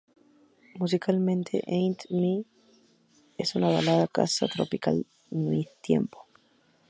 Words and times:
Musicalmente, 0.79 1.53
"It 1.57 1.65
Ain't 1.67 2.09
Me" 2.09 2.43
es 3.37 3.53
una 3.53 3.69
balada 3.69 4.07
casa 4.07 4.47
tropical 4.47 5.05
midtempo. 5.29 6.25